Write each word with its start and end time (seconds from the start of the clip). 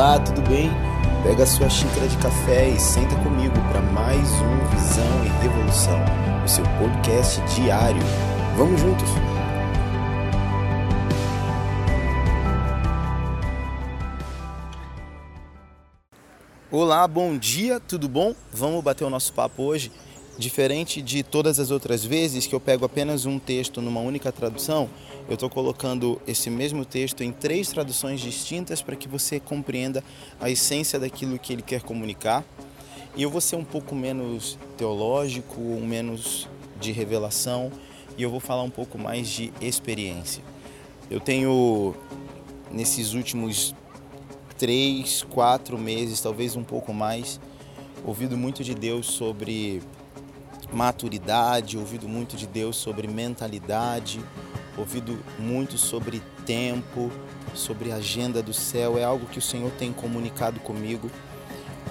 Olá, 0.00 0.18
tudo 0.18 0.40
bem? 0.48 0.70
Pega 1.22 1.44
sua 1.44 1.68
xícara 1.68 2.08
de 2.08 2.16
café 2.16 2.70
e 2.70 2.80
senta 2.80 3.14
comigo 3.16 3.52
para 3.70 3.82
mais 3.82 4.26
um 4.30 4.66
Visão 4.74 5.26
e 5.26 5.28
Revolução, 5.42 6.00
o 6.42 6.48
seu 6.48 6.64
podcast 6.78 7.38
diário. 7.54 8.00
Vamos 8.56 8.80
juntos? 8.80 9.06
Olá, 16.70 17.06
bom 17.06 17.36
dia, 17.36 17.78
tudo 17.78 18.08
bom? 18.08 18.34
Vamos 18.50 18.82
bater 18.82 19.04
o 19.04 19.10
nosso 19.10 19.34
papo 19.34 19.64
hoje? 19.64 19.92
Diferente 20.38 21.02
de 21.02 21.22
todas 21.22 21.60
as 21.60 21.70
outras 21.70 22.04
vezes 22.04 22.46
que 22.46 22.54
eu 22.54 22.60
pego 22.60 22.84
apenas 22.84 23.26
um 23.26 23.38
texto 23.38 23.82
numa 23.82 24.00
única 24.00 24.32
tradução, 24.32 24.88
eu 25.28 25.34
estou 25.34 25.50
colocando 25.50 26.20
esse 26.26 26.48
mesmo 26.48 26.84
texto 26.84 27.22
em 27.22 27.30
três 27.30 27.68
traduções 27.68 28.20
distintas 28.20 28.80
para 28.80 28.96
que 28.96 29.06
você 29.06 29.38
compreenda 29.38 30.02
a 30.40 30.48
essência 30.50 30.98
daquilo 30.98 31.38
que 31.38 31.52
ele 31.52 31.62
quer 31.62 31.82
comunicar. 31.82 32.44
E 33.16 33.22
eu 33.22 33.30
vou 33.30 33.40
ser 33.40 33.56
um 33.56 33.64
pouco 33.64 33.94
menos 33.94 34.58
teológico, 34.76 35.60
menos 35.60 36.48
de 36.80 36.90
revelação, 36.90 37.70
e 38.16 38.22
eu 38.22 38.30
vou 38.30 38.40
falar 38.40 38.62
um 38.62 38.70
pouco 38.70 38.96
mais 38.96 39.28
de 39.28 39.52
experiência. 39.60 40.42
Eu 41.10 41.20
tenho, 41.20 41.94
nesses 42.70 43.12
últimos 43.14 43.74
três, 44.56 45.22
quatro 45.28 45.76
meses, 45.76 46.20
talvez 46.20 46.56
um 46.56 46.62
pouco 46.62 46.94
mais, 46.94 47.40
ouvido 48.04 48.36
muito 48.36 48.62
de 48.62 48.74
Deus 48.74 49.06
sobre 49.06 49.82
maturidade, 50.72 51.76
ouvido 51.76 52.08
muito 52.08 52.36
de 52.36 52.46
Deus 52.46 52.76
sobre 52.76 53.08
mentalidade, 53.08 54.20
ouvido 54.76 55.18
muito 55.38 55.76
sobre 55.76 56.22
tempo, 56.46 57.10
sobre 57.54 57.92
agenda 57.92 58.42
do 58.42 58.52
céu. 58.52 58.98
É 58.98 59.04
algo 59.04 59.26
que 59.26 59.38
o 59.38 59.42
Senhor 59.42 59.70
tem 59.72 59.92
comunicado 59.92 60.60
comigo. 60.60 61.10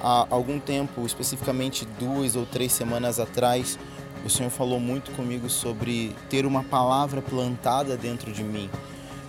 Há 0.02 0.28
algum 0.30 0.60
tempo, 0.60 1.06
especificamente 1.06 1.86
duas 2.00 2.36
ou 2.36 2.46
três 2.46 2.72
semanas 2.72 3.20
atrás, 3.20 3.78
o 4.26 4.30
Senhor 4.30 4.50
falou 4.50 4.80
muito 4.80 5.12
comigo 5.12 5.50
sobre 5.50 6.16
ter 6.30 6.46
uma 6.46 6.64
palavra 6.64 7.22
plantada 7.22 7.96
dentro 7.98 8.32
de 8.32 8.44
mim, 8.44 8.70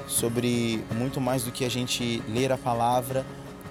sobre 0.07 0.85
muito 0.97 1.21
mais 1.21 1.45
do 1.45 1.53
que 1.53 1.65
a 1.65 1.69
gente 1.69 2.23
ler 2.29 2.53
a 2.53 2.59
palavra, 2.59 3.25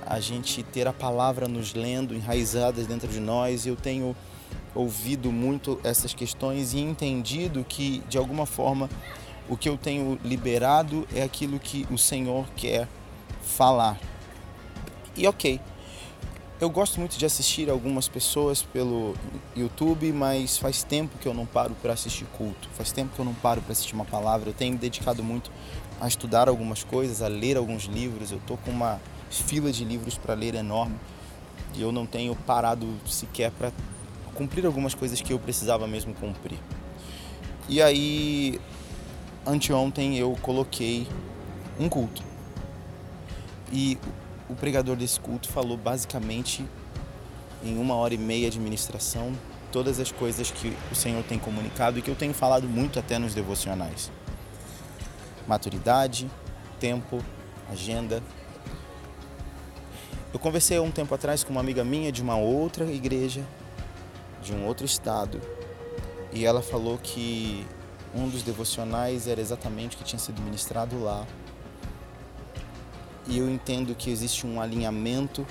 a 0.06 0.20
gente 0.20 0.64
ter 0.64 0.88
a 0.88 0.94
palavra 0.94 1.48
nos 1.48 1.74
lendo, 1.74 2.16
enraizadas 2.16 2.88
dentro 2.88 3.08
de 3.08 3.20
nós. 3.20 3.66
Eu 3.66 3.76
tenho 3.76 4.16
ouvido 4.76 5.32
muito 5.32 5.80
essas 5.84 6.14
questões 6.14 6.74
e 6.74 6.80
entendido 6.80 7.66
que, 7.68 8.00
de 8.10 8.18
alguma 8.18 8.46
forma, 8.46 8.90
o 9.50 9.58
que 9.58 9.68
eu 9.68 9.78
tenho 9.78 10.20
liberado 10.24 11.08
é 11.14 11.24
aquilo 11.24 11.60
que 11.60 11.88
o 11.92 11.98
Senhor 11.98 12.46
quer 12.56 12.88
falar. 13.42 14.00
E 15.16 15.28
ok, 15.28 15.60
eu 16.62 16.70
gosto 16.70 17.00
muito 17.00 17.18
de 17.18 17.26
assistir 17.26 17.70
algumas 17.70 18.08
pessoas 18.08 18.62
pelo 18.62 19.16
YouTube, 19.56 20.12
mas 20.12 20.58
faz 20.58 20.84
tempo 20.84 21.18
que 21.18 21.26
eu 21.26 21.34
não 21.34 21.46
paro 21.46 21.74
para 21.82 21.94
assistir 21.94 22.26
culto, 22.38 22.68
faz 22.74 22.92
tempo 22.92 23.16
que 23.16 23.20
eu 23.20 23.26
não 23.26 23.34
paro 23.34 23.62
para 23.62 23.72
assistir 23.72 23.96
uma 23.96 24.06
palavra. 24.06 24.50
Eu 24.50 24.54
tenho 24.54 24.74
me 24.74 24.78
dedicado 24.78 25.24
muito 25.24 25.50
a 26.02 26.08
estudar 26.08 26.48
algumas 26.48 26.84
coisas, 26.84 27.22
a 27.22 27.28
ler 27.28 27.58
alguns 27.58 27.86
livros. 27.86 28.32
Eu 28.32 28.38
estou 28.38 28.58
com 28.58 28.72
uma 28.72 29.00
fila 29.30 29.72
de 29.72 29.86
livros 29.86 30.18
para 30.18 30.34
ler 30.34 30.54
enorme 30.54 30.96
e 31.76 31.82
eu 31.82 31.92
não 31.92 32.06
tenho 32.06 32.36
parado 32.36 32.88
sequer 33.06 33.52
para 33.52 33.72
cumprir 34.40 34.66
algumas 34.66 34.96
coisas 34.96 35.20
que 35.20 35.34
eu 35.34 35.38
precisava 35.38 35.86
mesmo 35.86 36.14
cumprir. 36.14 36.58
E 37.68 37.82
aí, 37.82 38.58
anteontem 39.46 40.18
eu 40.18 40.34
coloquei 40.42 41.06
um 41.78 41.90
culto. 41.90 42.24
E 43.70 43.98
o 44.50 44.56
pregador 44.56 44.96
desse 44.96 45.20
culto 45.20 45.50
falou 45.50 45.76
basicamente 45.76 46.66
em 47.62 47.78
uma 47.78 47.96
hora 47.96 48.14
e 48.14 48.18
meia 48.18 48.50
de 48.50 48.62
ministração 48.62 49.34
todas 49.74 50.00
as 50.00 50.10
coisas 50.10 50.50
que 50.50 50.74
o 50.90 50.96
Senhor 50.96 51.22
tem 51.26 51.38
comunicado 51.38 52.00
e 52.00 52.02
que 52.02 52.10
eu 52.10 52.16
tenho 52.16 52.34
falado 52.34 52.66
muito 52.66 52.98
até 52.98 53.20
nos 53.20 53.34
devocionais. 53.34 54.10
Maturidade, 55.46 56.32
tempo, 56.80 57.22
agenda. 57.70 58.24
Eu 60.34 60.40
conversei 60.40 60.80
um 60.80 60.92
tempo 60.92 61.14
atrás 61.14 61.44
com 61.44 61.52
uma 61.52 61.60
amiga 61.60 61.84
minha 61.84 62.10
de 62.10 62.22
uma 62.22 62.38
outra 62.38 62.86
igreja 62.86 63.44
de 64.50 64.56
um 64.56 64.66
outro 64.66 64.86
estado 64.86 65.40
e 66.32 66.46
ela 66.46 66.62
falou 66.62 66.98
que 66.98 67.66
um 68.16 68.28
dos 68.28 68.42
devocionais 68.42 69.28
era 69.28 69.40
exatamente 69.40 69.96
o 69.96 70.00
que 70.00 70.04
tinha 70.04 70.20
sido 70.20 70.42
ministrado 70.42 71.00
lá. 71.02 71.26
E 73.28 73.38
eu 73.38 73.48
entendo 73.48 73.94
que 73.94 74.10
existe 74.10 74.48
um 74.48 74.60
alinhamento 74.60 75.46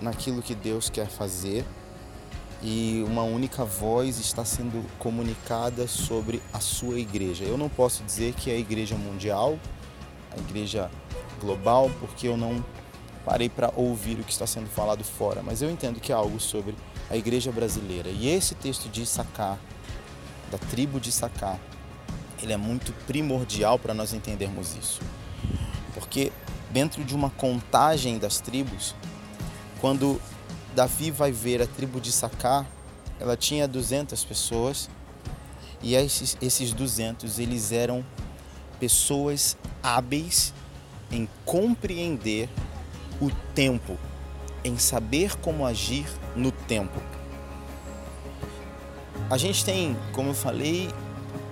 naquilo 0.00 0.40
que 0.40 0.54
Deus 0.54 0.88
quer 0.88 1.06
fazer 1.06 1.64
e 2.62 3.04
uma 3.06 3.22
única 3.22 3.64
voz 3.64 4.18
está 4.18 4.44
sendo 4.44 4.86
comunicada 4.98 5.86
sobre 5.86 6.42
a 6.52 6.60
sua 6.60 6.98
igreja. 6.98 7.44
Eu 7.44 7.58
não 7.58 7.68
posso 7.68 8.02
dizer 8.04 8.32
que 8.34 8.50
é 8.50 8.54
a 8.54 8.58
igreja 8.58 8.96
mundial, 8.96 9.58
a 10.34 10.38
igreja 10.38 10.90
global, 11.40 11.90
porque 12.00 12.26
eu 12.26 12.38
não 12.38 12.64
parei 13.24 13.50
para 13.50 13.70
ouvir 13.76 14.18
o 14.18 14.24
que 14.24 14.32
está 14.32 14.46
sendo 14.46 14.68
falado 14.68 15.04
fora, 15.04 15.42
mas 15.42 15.60
eu 15.60 15.70
entendo 15.70 16.00
que 16.00 16.12
é 16.12 16.14
algo 16.14 16.40
sobre 16.40 16.74
a 17.10 17.16
igreja 17.16 17.50
brasileira. 17.50 18.08
E 18.08 18.28
esse 18.28 18.54
texto 18.54 18.88
de 18.88 19.02
Issacar, 19.02 19.58
da 20.50 20.58
tribo 20.58 21.00
de 21.00 21.08
Issacar, 21.08 21.58
ele 22.42 22.52
é 22.52 22.56
muito 22.56 22.92
primordial 23.06 23.78
para 23.78 23.92
nós 23.92 24.14
entendermos 24.14 24.76
isso. 24.76 25.00
Porque 25.92 26.32
dentro 26.70 27.04
de 27.04 27.14
uma 27.14 27.30
contagem 27.30 28.18
das 28.18 28.40
tribos, 28.40 28.94
quando 29.80 30.20
Davi 30.74 31.10
vai 31.10 31.32
ver 31.32 31.60
a 31.60 31.66
tribo 31.66 32.00
de 32.00 32.10
Issacar, 32.10 32.66
ela 33.18 33.36
tinha 33.36 33.66
200 33.68 34.24
pessoas 34.24 34.88
e 35.82 35.94
esses, 35.94 36.36
esses 36.40 36.72
200 36.72 37.38
eles 37.38 37.72
eram 37.72 38.04
pessoas 38.78 39.56
hábeis 39.82 40.54
em 41.10 41.28
compreender 41.44 42.48
o 43.20 43.30
tempo, 43.54 43.98
em 44.64 44.78
saber 44.78 45.36
como 45.36 45.64
agir 45.64 46.06
no 46.36 46.50
tempo. 46.50 47.00
A 49.28 49.36
gente 49.36 49.64
tem, 49.64 49.96
como 50.12 50.30
eu 50.30 50.34
falei, 50.34 50.88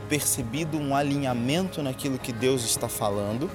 percebido 0.09 0.79
um 0.79 0.97
alinhamento 0.97 1.83
naquilo 1.83 2.19
que 2.19 2.33
Deus 2.33 2.65
está 2.65 2.89
falando, 2.89 3.51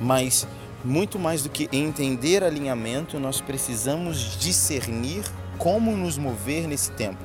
mas 0.00 0.46
muito 0.84 1.18
mais 1.18 1.42
do 1.42 1.48
que 1.48 1.68
entender 1.72 2.42
alinhamento, 2.42 3.18
nós 3.20 3.40
precisamos 3.40 4.36
discernir 4.38 5.24
como 5.56 5.96
nos 5.96 6.18
mover 6.18 6.66
nesse 6.66 6.90
tempo. 6.92 7.22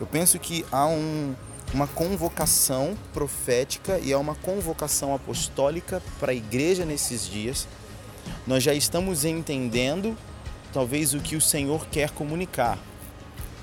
Eu 0.00 0.06
penso 0.06 0.38
que 0.38 0.64
há 0.72 0.86
um, 0.86 1.34
uma 1.72 1.86
convocação 1.86 2.96
profética 3.12 3.98
e 3.98 4.12
há 4.12 4.18
uma 4.18 4.34
convocação 4.34 5.14
apostólica 5.14 6.02
para 6.18 6.32
a 6.32 6.34
igreja 6.34 6.84
nesses 6.84 7.28
dias. 7.28 7.68
Nós 8.46 8.62
já 8.62 8.72
estamos 8.74 9.24
entendendo 9.24 10.16
talvez 10.72 11.14
o 11.14 11.20
que 11.20 11.36
o 11.36 11.40
Senhor 11.40 11.86
quer 11.86 12.10
comunicar. 12.10 12.78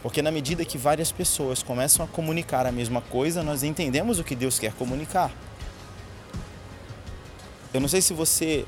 Porque 0.02 0.22
na 0.22 0.32
medida 0.32 0.66
que 0.66 0.78
várias 0.78 1.12
pessoas 1.12 1.64
começam 1.64 2.04
a 2.04 2.08
comunicar 2.08 2.66
a 2.66 2.72
mesma 2.72 3.02
coisa, 3.02 3.42
nós 3.42 3.64
entendemos 3.64 4.20
o 4.20 4.24
que 4.24 4.36
Deus 4.36 4.60
quer 4.60 4.74
comunicar. 4.74 5.32
Eu 7.74 7.80
não 7.80 7.88
sei 7.88 8.02
se 8.02 8.14
você 8.14 8.66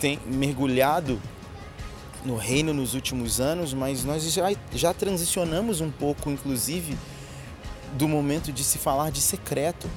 tem 0.00 0.20
mergulhado 0.26 1.20
no 2.24 2.36
reino 2.36 2.74
nos 2.74 2.94
últimos 2.94 3.40
anos, 3.40 3.72
mas 3.72 4.04
nós 4.04 4.30
já, 4.32 4.52
já 4.72 4.92
transicionamos 4.92 5.80
um 5.80 5.90
pouco, 5.90 6.30
inclusive, 6.30 6.96
do 7.94 8.06
momento 8.06 8.52
de 8.52 8.62
se 8.62 8.78
falar 8.78 9.10
de 9.10 9.20
secreto. 9.20 9.88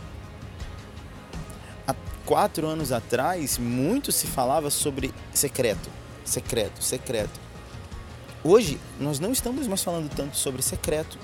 Quatro 2.29 2.67
anos 2.67 2.91
atrás, 2.91 3.57
muito 3.57 4.11
se 4.11 4.27
falava 4.27 4.69
sobre 4.69 5.11
secreto 5.33 5.89
secreto, 6.29 6.83
secreto. 6.83 7.39
Hoje 8.43 8.79
nós 8.99 9.19
não 9.19 9.31
estamos 9.31 9.65
mais 9.65 9.81
falando 9.83 10.07
tanto 10.15 10.37
sobre 10.37 10.61
secreto. 10.61 11.17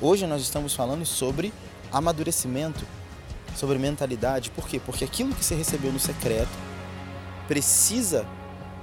Hoje 0.00 0.28
nós 0.28 0.42
estamos 0.42 0.72
falando 0.72 1.04
sobre 1.04 1.52
amadurecimento, 1.90 2.86
sobre 3.56 3.78
mentalidade. 3.78 4.52
Por 4.52 4.68
quê? 4.68 4.78
Porque 4.78 5.04
aquilo 5.04 5.34
que 5.34 5.44
você 5.44 5.56
recebeu 5.56 5.90
no 5.90 5.98
secreto 5.98 6.52
precisa 7.48 8.24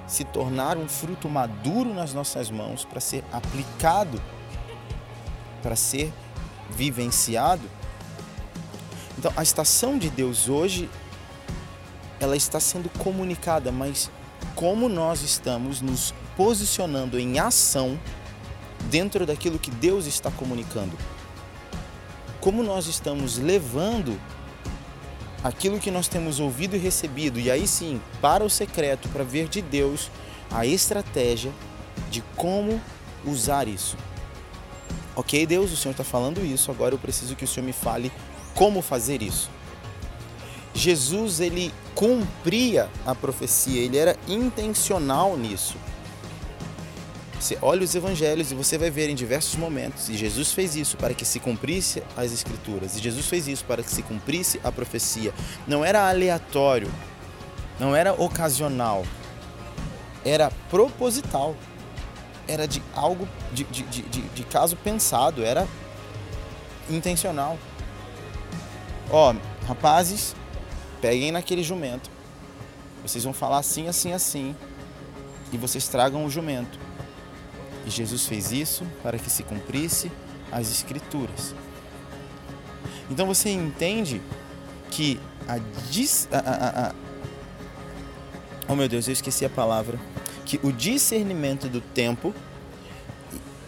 se 0.06 0.26
tornar 0.26 0.78
um 0.78 0.90
fruto 0.90 1.30
maduro 1.30 1.94
nas 1.94 2.14
nossas 2.14 2.52
mãos 2.52 2.84
para 2.84 3.00
ser 3.00 3.24
aplicado, 3.32 4.22
para 5.64 5.78
ser 5.78 6.12
vivenciado. 6.70 7.64
Então, 9.18 9.32
a 9.38 9.42
estação 9.42 9.98
de 9.98 10.10
Deus 10.10 10.50
hoje 10.50 10.90
ela 12.22 12.38
está 12.38 12.60
sendo 12.60 12.88
comunicada, 13.00 13.72
mas 13.72 14.12
como 14.56 14.88
nós 14.88 15.24
estamos 15.24 15.82
nos 15.82 16.14
posicionando 16.38 17.20
em 17.20 17.40
ação 17.40 18.00
dentro 18.92 19.26
daquilo 19.26 19.58
que 19.58 19.72
Deus 19.72 20.06
está 20.06 20.30
comunicando. 20.30 20.96
Como 22.40 22.64
nós 22.64 22.86
estamos 22.86 23.40
levando 23.40 24.20
aquilo 25.44 25.80
que 25.80 25.90
nós 25.90 26.08
temos 26.08 26.40
ouvido 26.40 26.76
e 26.76 26.80
recebido, 26.80 27.40
e 27.40 27.50
aí 27.50 27.68
sim, 27.68 28.00
para 28.22 28.44
o 28.44 28.50
secreto, 28.50 29.10
para 29.10 29.24
ver 29.24 29.48
de 29.48 29.62
Deus 29.62 30.12
a 30.52 30.66
estratégia 30.66 31.52
de 32.12 32.22
como 32.36 32.80
usar 33.26 33.68
isso. 33.68 33.98
Ok, 35.16 35.46
Deus, 35.48 35.72
o 35.72 35.78
Senhor 35.78 35.92
está 35.92 36.04
falando 36.04 36.46
isso, 36.46 36.70
agora 36.70 36.94
eu 36.94 37.00
preciso 37.00 37.36
que 37.36 37.46
o 37.46 37.48
Senhor 37.48 37.66
me 37.66 37.74
fale 37.74 38.12
como 38.54 38.82
fazer 38.82 39.24
isso. 39.24 39.50
Jesus 40.74 41.40
ele 41.40 41.74
cumpria 41.94 42.90
a 43.06 43.14
profecia, 43.14 43.82
ele 43.82 43.98
era 43.98 44.18
intencional 44.28 45.38
nisso. 45.38 45.76
Você 47.40 47.58
olha 47.60 47.84
os 47.84 47.96
evangelhos 47.96 48.52
e 48.52 48.56
você 48.56 48.78
vai 48.78 48.92
ver 48.92 49.10
em 49.10 49.16
diversos 49.16 49.56
momentos, 49.56 50.10
e 50.10 50.16
Jesus 50.16 50.52
fez 50.52 50.76
isso 50.76 50.96
para 50.96 51.14
que 51.14 51.26
se 51.26 51.40
cumprisse 51.40 52.04
as 52.16 52.32
escrituras, 52.32 52.96
e 52.96 53.02
Jesus 53.02 53.26
fez 53.26 53.48
isso 53.48 53.66
para 53.66 53.82
que 53.82 53.90
se 53.90 54.04
cumprisse 54.04 54.62
a 54.64 54.72
profecia. 54.72 55.34
Não 55.68 55.84
era 55.84 56.08
aleatório, 56.08 56.92
não 57.80 57.96
era 57.96 58.14
ocasional, 58.14 59.04
era 60.24 60.52
proposital, 60.70 61.56
era 62.48 62.68
de 62.68 62.82
algo, 62.94 63.28
de, 63.52 63.64
de, 63.64 63.84
de, 63.84 64.22
de 64.22 64.44
caso 64.44 64.76
pensado, 64.76 65.44
era 65.44 65.68
intencional. 66.90 67.58
Ó, 69.10 69.34
rapazes, 69.68 70.36
peguem 71.02 71.32
naquele 71.32 71.64
jumento, 71.64 72.10
vocês 73.02 73.24
vão 73.24 73.34
falar 73.34 73.58
assim, 73.58 73.88
assim, 73.88 74.14
assim, 74.14 74.56
e 75.52 75.58
vocês 75.58 75.88
tragam 75.88 76.26
o 76.26 76.30
jumento 76.30 76.80
e 77.86 77.90
Jesus 77.90 78.26
fez 78.26 78.52
isso 78.52 78.86
para 79.02 79.18
que 79.18 79.30
se 79.30 79.44
cumprisse 79.44 80.12
as 80.52 80.70
Escrituras. 80.70 81.56
Então 83.10 83.26
você 83.26 83.50
entende 83.50 84.22
que 84.90 85.20
a, 85.48 85.58
dis, 85.90 86.28
a, 86.32 86.38
a, 86.38 86.90
a 86.90 86.96
Oh 88.68 88.76
meu 88.76 88.88
Deus, 88.88 89.08
eu 89.08 89.14
esqueci 89.14 89.44
a 89.44 89.50
palavra. 89.50 90.00
Que 90.46 90.60
o 90.64 90.72
discernimento 90.72 91.68
do 91.68 91.82
tempo 91.82 92.34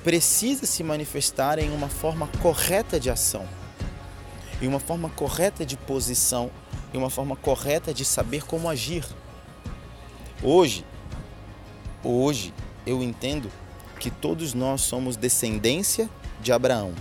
precisa 0.03 0.65
se 0.65 0.83
manifestar 0.83 1.59
em 1.59 1.71
uma 1.71 1.89
forma 1.89 2.27
correta 2.41 2.99
de 2.99 3.09
ação, 3.09 3.47
em 4.61 4.67
uma 4.67 4.79
forma 4.79 5.09
correta 5.09 5.65
de 5.65 5.75
posição, 5.75 6.51
em 6.93 6.97
uma 6.97 7.09
forma 7.09 7.35
correta 7.35 7.93
de 7.93 8.05
saber 8.05 8.45
como 8.45 8.69
agir. 8.69 9.05
Hoje, 10.41 10.85
hoje 12.03 12.53
eu 12.85 13.01
entendo 13.01 13.49
que 13.99 14.11
todos 14.11 14.53
nós 14.53 14.81
somos 14.81 15.15
descendência 15.15 16.09
de 16.41 16.51
Abraão. 16.51 16.93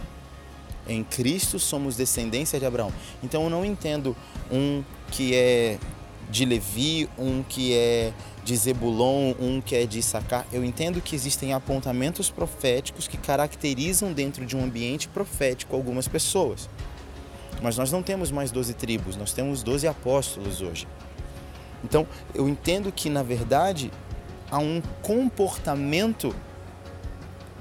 Em 0.88 1.04
Cristo 1.04 1.58
somos 1.58 1.96
descendência 1.96 2.58
de 2.58 2.66
Abraão. 2.66 2.92
Então 3.22 3.44
eu 3.44 3.50
não 3.50 3.64
entendo 3.64 4.16
um 4.50 4.82
que 5.10 5.34
é 5.34 5.78
de 6.30 6.44
Levi, 6.44 7.08
um 7.18 7.42
que 7.42 7.74
é 7.74 8.12
de 8.44 8.56
Zebulon, 8.56 9.34
um 9.38 9.60
que 9.60 9.76
é 9.76 9.86
de 9.86 9.98
Issacar. 9.98 10.46
Eu 10.52 10.64
entendo 10.64 11.00
que 11.00 11.14
existem 11.14 11.52
apontamentos 11.52 12.30
proféticos 12.30 13.06
que 13.06 13.16
caracterizam 13.16 14.12
dentro 14.12 14.44
de 14.44 14.56
um 14.56 14.64
ambiente 14.64 15.08
profético 15.08 15.76
algumas 15.76 16.08
pessoas. 16.08 16.68
Mas 17.62 17.78
nós 17.78 17.92
não 17.92 18.02
temos 18.02 18.30
mais 18.30 18.50
12 18.50 18.74
tribos, 18.74 19.16
nós 19.16 19.32
temos 19.32 19.62
12 19.62 19.86
apóstolos 19.86 20.60
hoje. 20.60 20.88
Então, 21.84 22.06
eu 22.34 22.48
entendo 22.48 22.92
que 22.92 23.08
na 23.08 23.22
verdade 23.22 23.90
há 24.50 24.58
um 24.58 24.82
comportamento 25.00 26.34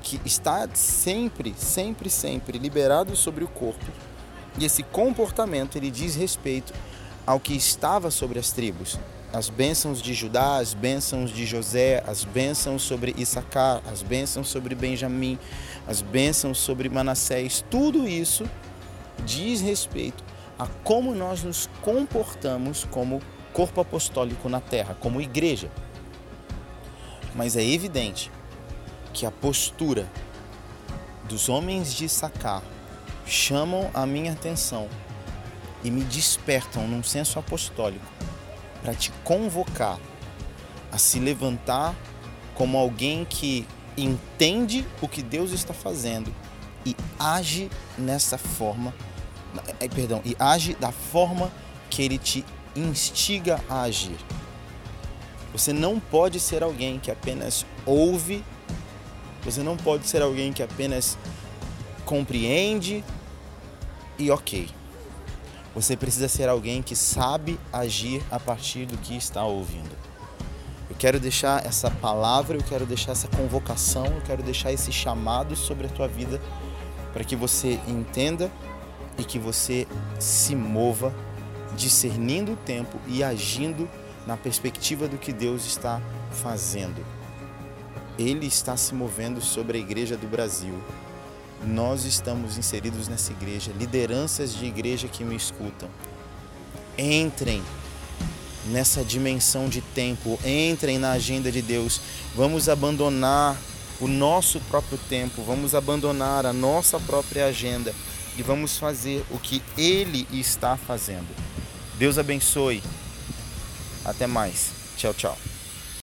que 0.02 0.20
está 0.26 0.68
sempre, 0.74 1.54
sempre, 1.56 2.10
sempre 2.10 2.58
liberado 2.58 3.16
sobre 3.16 3.44
o 3.44 3.48
corpo. 3.48 3.86
E 4.58 4.66
esse 4.66 4.84
comportamento 4.84 5.78
ele 5.78 5.90
diz 5.90 6.16
respeito 6.16 6.74
ao 7.26 7.40
que 7.40 7.54
estava 7.54 8.12
sobre 8.12 8.40
as 8.40 8.52
tribos. 8.52 9.00
As 9.32 9.48
bênçãos 9.48 10.02
de 10.02 10.14
Judá, 10.14 10.58
as 10.58 10.74
bênçãos 10.74 11.32
de 11.32 11.46
José, 11.46 12.04
as 12.06 12.26
bênçãos 12.26 12.82
sobre 12.82 13.16
Issacar, 13.18 13.82
as 13.90 14.02
bênçãos 14.02 14.50
sobre 14.50 14.76
Benjamim, 14.76 15.40
as 15.88 16.02
bênçãos 16.02 16.58
sobre 16.58 16.90
Manassés, 16.90 17.64
tudo 17.70 18.06
isso 18.06 18.44
diz 19.26 19.62
respeito 19.62 20.24
a 20.58 20.68
como 20.84 21.16
nós 21.16 21.44
nos 21.44 21.70
comportamos 21.82 22.86
como 22.92 23.22
corpo 23.54 23.82
apostólico 23.82 24.48
na 24.48 24.62
terra, 24.62 24.96
como 25.00 25.22
igreja. 25.22 25.70
Mas 27.36 27.56
é 27.56 27.64
evidente 27.64 28.32
que 29.14 29.26
a 29.26 29.32
postura 29.32 30.10
dos 31.28 31.50
homens 31.50 31.94
de 31.94 32.08
Sacar 32.08 32.62
chamam 33.26 33.90
a 33.94 34.06
minha 34.06 34.34
atenção 34.34 34.88
e 35.84 35.90
me 35.90 36.04
despertam 36.04 36.88
num 36.88 37.04
senso 37.04 37.40
apostólico 37.40 38.06
para 38.82 38.94
te 38.94 39.12
convocar 39.24 40.00
a 40.92 40.98
se 40.98 41.20
levantar 41.20 41.96
como 42.54 42.78
alguém 42.78 43.26
que 43.26 43.66
entende 43.98 44.86
o 45.02 45.08
que 45.08 45.22
Deus 45.22 45.52
está 45.52 45.74
fazendo 45.74 46.34
e 46.86 46.96
age 47.20 47.70
nessa 47.98 48.38
forma, 48.38 48.94
eh, 49.80 49.88
perdão, 49.88 50.22
e 50.24 50.36
age 50.40 50.76
da 50.76 50.92
forma 50.92 51.52
que 51.90 52.02
ele 52.02 52.18
te 52.18 52.46
instiga 52.76 53.60
a 53.70 53.82
agir. 53.82 54.18
Você 55.54 55.74
não 55.74 56.00
pode 56.00 56.40
ser 56.40 56.64
alguém 56.64 57.00
que 57.00 57.12
apenas 57.12 57.66
ouve 57.86 58.44
você 59.44 59.64
não 59.64 59.76
pode 59.76 60.08
ser 60.08 60.22
alguém 60.22 60.54
que 60.54 60.62
apenas 60.62 61.18
compreende 62.06 63.04
e 64.18 64.30
ok. 64.30 64.70
Você 65.74 65.96
precisa 65.98 66.28
ser 66.28 66.48
alguém 66.48 66.82
que 66.82 66.96
sabe 66.96 67.60
agir 67.74 68.22
a 68.30 68.40
partir 68.40 68.86
do 68.86 68.98
que 68.98 69.16
está 69.16 69.44
ouvindo. 69.44 69.96
Eu 70.90 70.96
quero 70.96 71.20
deixar 71.20 71.66
essa 71.66 71.90
palavra, 71.90 72.58
eu 72.58 72.64
quero 72.64 72.86
deixar 72.86 73.14
essa 73.14 73.28
convocação, 73.30 74.06
eu 74.06 74.22
quero 74.22 74.44
deixar 74.44 74.72
esse 74.72 74.92
chamado 74.92 75.56
sobre 75.56 75.88
a 75.88 75.90
tua 75.90 76.08
vida 76.08 76.40
para 77.12 77.24
que 77.24 77.36
você 77.36 77.80
entenda 77.88 78.52
e 79.22 79.24
que 79.24 79.38
você 79.38 79.88
se 80.20 80.56
mova 80.56 81.14
discernindo 81.78 82.54
o 82.54 82.56
tempo 82.58 83.00
e 83.08 83.24
agindo 83.24 83.88
na 84.26 84.36
perspectiva 84.36 85.08
do 85.08 85.18
que 85.18 85.32
Deus 85.32 85.66
está 85.66 86.02
fazendo. 86.32 87.06
Ele 88.18 88.48
está 88.48 88.76
se 88.76 88.94
movendo 88.94 89.40
sobre 89.40 89.78
a 89.78 89.82
igreja 89.82 90.18
do 90.18 90.28
Brasil. 90.28 90.74
Nós 91.64 92.04
estamos 92.04 92.58
inseridos 92.58 93.08
nessa 93.08 93.32
igreja, 93.32 93.72
lideranças 93.78 94.54
de 94.56 94.66
igreja 94.66 95.08
que 95.08 95.24
me 95.24 95.36
escutam. 95.36 95.88
Entrem 96.98 97.62
nessa 98.68 99.04
dimensão 99.04 99.70
de 99.70 99.82
tempo, 99.82 100.40
entrem 100.44 100.98
na 100.98 101.12
agenda 101.12 101.52
de 101.52 101.62
Deus. 101.62 102.02
Vamos 102.36 102.68
abandonar 102.68 103.56
o 104.00 104.08
nosso 104.08 104.60
próprio 104.62 104.98
tempo, 105.08 105.44
vamos 105.44 105.76
abandonar 105.76 106.44
a 106.46 106.52
nossa 106.52 107.00
própria 107.00 107.46
agenda 107.46 107.94
e 108.38 108.44
vamos 108.44 108.78
fazer 108.78 109.26
o 109.30 109.38
que 109.38 109.62
Ele 109.78 110.28
está 110.32 110.78
fazendo. 110.78 111.28
Deus 111.98 112.18
abençoe. 112.18 112.82
Até 114.04 114.26
mais. 114.26 114.72
Tchau, 114.98 115.14
tchau. 115.14 115.38